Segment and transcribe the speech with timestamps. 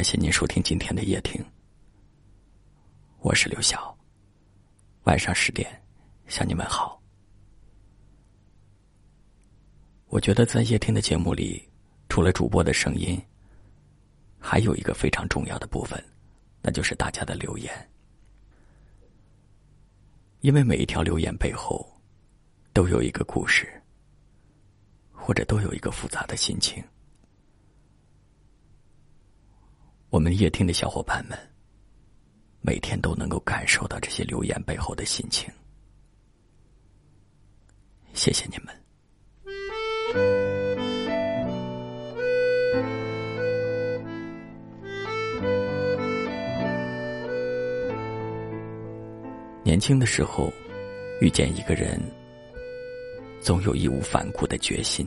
[0.00, 1.44] 感谢您收听今天的夜听，
[3.18, 3.94] 我是刘晓。
[5.02, 5.70] 晚上十点
[6.26, 6.98] 向你们好。
[10.06, 11.68] 我觉得在夜听的节目里，
[12.08, 13.20] 除了主播的声音，
[14.38, 16.02] 还有一个非常重要的部分，
[16.62, 17.70] 那就是大家的留言。
[20.40, 21.86] 因为每一条留言背后，
[22.72, 23.68] 都有一个故事，
[25.12, 26.82] 或者都有一个复杂的心情。
[30.10, 31.38] 我们夜听的小伙伴们，
[32.60, 35.48] 每天都能够感受到这些留言背后的心情。
[38.12, 38.74] 谢谢你们。
[49.62, 50.52] 年轻的时候，
[51.20, 52.00] 遇见一个人，
[53.40, 55.06] 总有义无反顾的决心，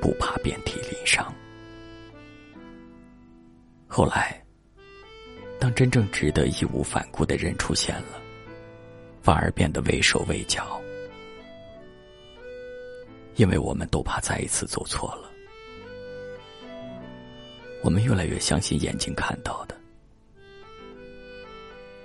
[0.00, 1.32] 不怕遍体鳞伤。
[3.92, 4.40] 后来，
[5.58, 8.22] 当真正值得义无反顾的人出现了，
[9.20, 10.80] 反而变得畏手畏脚，
[13.34, 15.28] 因为我们都怕再一次走错了。
[17.82, 19.76] 我们越来越相信眼睛看到的，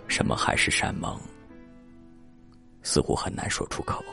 [0.08, 1.22] 什么海誓山盟，
[2.82, 4.04] 似乎很难说出口。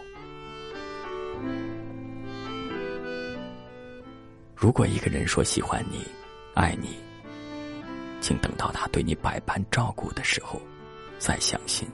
[4.54, 6.06] 如果一个人说喜欢你，
[6.54, 6.98] 爱你。
[8.22, 10.58] 请等到他对你百般照顾的时候，
[11.18, 11.86] 再相信。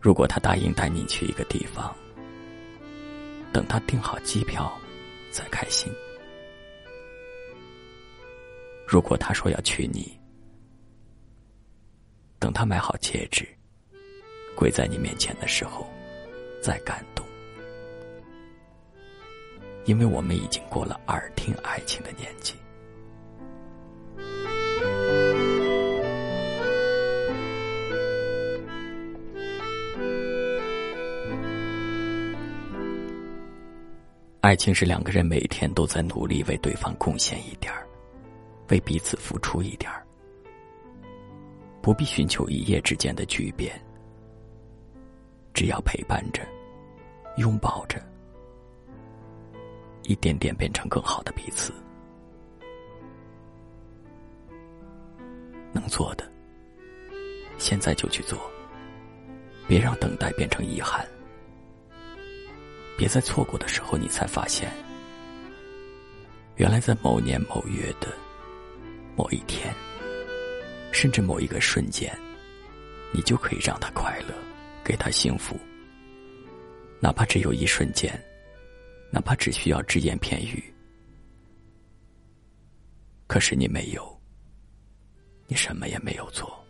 [0.00, 1.94] 如果他答应带你去一个地方，
[3.52, 4.72] 等他订好机票，
[5.30, 5.92] 再开心。
[8.88, 10.18] 如果他说要娶你，
[12.38, 13.46] 等他买好戒指，
[14.56, 15.86] 跪在你面前的时候，
[16.62, 17.26] 再感动。
[19.84, 22.54] 因为我们已经过了耳听爱情的年纪。
[34.44, 37.88] 爱情是两个人每天都在努力为对方贡献一点儿，
[38.68, 40.06] 为彼此付出一点儿，
[41.80, 43.82] 不必寻求一夜之间的巨变，
[45.54, 46.46] 只要陪伴着，
[47.38, 47.98] 拥抱着，
[50.02, 51.72] 一点点变成更好的彼此。
[55.72, 56.30] 能做的，
[57.56, 58.38] 现在就去做，
[59.66, 61.02] 别让等待变成遗憾。
[62.96, 64.70] 别在错过的时候，你才发现，
[66.56, 68.08] 原来在某年某月的
[69.16, 69.74] 某一天，
[70.92, 72.16] 甚至某一个瞬间，
[73.12, 74.34] 你就可以让他快乐，
[74.84, 75.58] 给他幸福。
[77.00, 78.18] 哪怕只有一瞬间，
[79.10, 80.62] 哪怕只需要只言片语，
[83.26, 84.20] 可是你没有，
[85.46, 86.64] 你什么也没有做，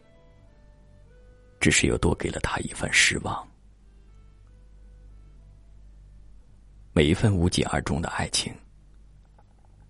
[1.61, 3.47] 只是又多给了他一份失望。
[6.97, 8.55] 每一份无疾而终的爱情，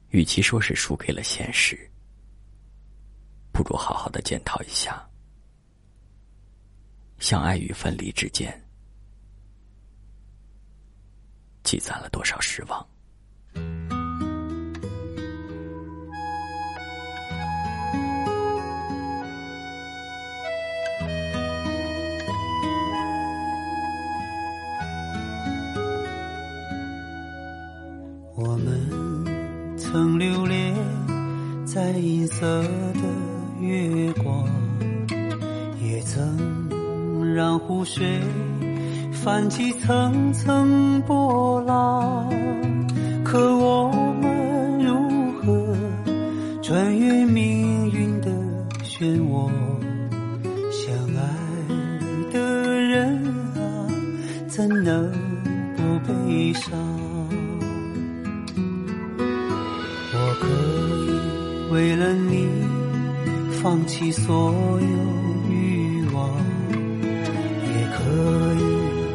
[0.09, 1.79] 与其说是输给了现实，
[3.53, 5.07] 不如好好的检讨一下，
[7.19, 8.59] 相爱与分离之间，
[11.63, 12.94] 积攒了多少失望。
[29.95, 30.75] 曾留恋
[31.65, 33.01] 在银色的
[33.61, 34.45] 月光，
[35.81, 38.05] 也曾让湖水
[39.13, 42.29] 泛起层层波浪。
[43.23, 43.84] 可我
[61.75, 62.47] 为了你，
[63.61, 64.87] 放弃所有
[65.51, 66.31] 欲望，
[67.67, 67.99] 也可
[68.55, 68.63] 以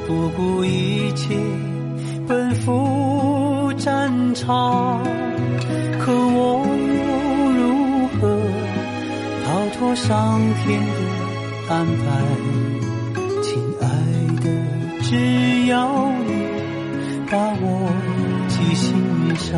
[0.05, 1.33] 不顾一切
[2.27, 5.01] 奔赴战场。
[5.99, 7.01] 可我又
[7.55, 7.61] 如
[8.19, 8.19] 何
[9.45, 9.47] 逃
[9.77, 10.99] 脱上天的
[11.73, 12.03] 安排？
[13.41, 13.47] 亲
[13.79, 13.87] 爱
[14.43, 14.45] 的，
[15.01, 15.71] 只要
[16.27, 16.29] 你
[17.31, 17.89] 把我
[18.49, 18.91] 记心
[19.37, 19.57] 上。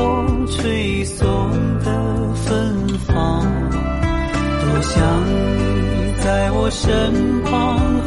[0.00, 1.26] 风吹送
[1.80, 1.92] 的
[2.34, 3.44] 芬芳，
[4.60, 7.50] 多想你在我身旁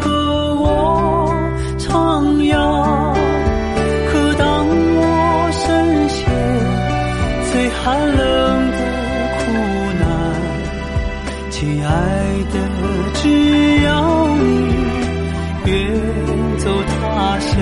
[0.01, 0.09] 和
[0.55, 0.65] 我
[1.77, 1.91] 徜
[2.51, 2.51] 徉。
[4.09, 4.65] 可当
[4.97, 5.01] 我
[5.51, 6.17] 深陷
[7.51, 8.17] 最寒冷
[8.71, 8.79] 的
[9.37, 9.41] 苦
[10.01, 10.03] 难，
[11.51, 11.91] 亲爱
[12.51, 12.55] 的，
[13.13, 13.21] 只
[13.83, 13.91] 要
[14.39, 14.43] 你
[15.65, 15.71] 远
[16.57, 16.91] 走他
[17.39, 17.53] 乡。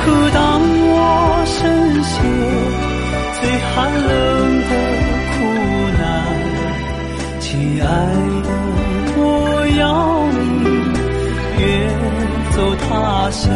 [0.00, 0.38] 可当
[3.78, 4.72] 寒冷的
[5.30, 5.38] 苦
[5.98, 6.02] 难，
[7.38, 7.86] 亲爱
[8.42, 8.48] 的，
[9.16, 9.22] 我
[9.78, 9.80] 要
[10.32, 10.42] 你
[11.62, 11.64] 远
[12.50, 12.90] 走他
[13.30, 13.46] 乡。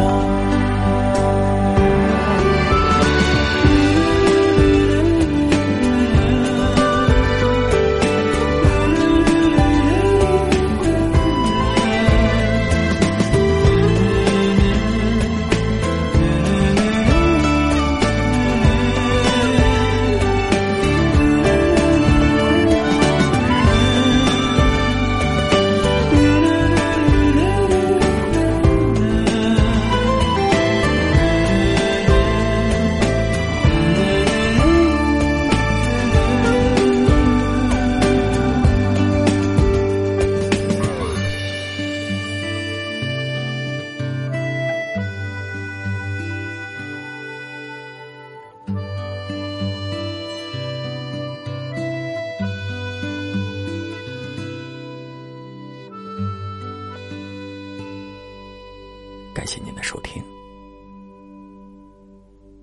[59.33, 60.23] 感谢您的收听，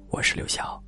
[0.08, 0.80] 我是刘晓。